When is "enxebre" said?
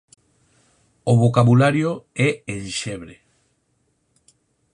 2.57-3.15